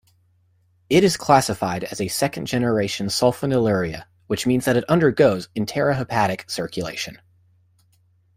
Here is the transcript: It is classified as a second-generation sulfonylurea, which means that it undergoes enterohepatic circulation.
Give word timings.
It 0.89 1.03
is 1.03 1.15
classified 1.15 1.83
as 1.83 2.01
a 2.01 2.07
second-generation 2.07 3.05
sulfonylurea, 3.09 4.05
which 4.25 4.47
means 4.47 4.65
that 4.65 4.75
it 4.75 4.83
undergoes 4.89 5.47
enterohepatic 5.55 6.49
circulation. 6.49 7.19